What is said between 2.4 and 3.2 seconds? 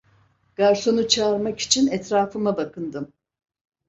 bakındım.